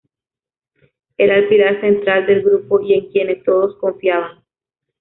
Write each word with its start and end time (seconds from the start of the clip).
Era 1.15 1.37
el 1.37 1.47
pilar 1.47 1.79
central 1.79 2.25
del 2.25 2.41
grupo 2.41 2.81
y 2.81 2.95
en 2.95 3.11
quienes 3.11 3.43
todos 3.43 3.75
confiaban. 3.77 4.43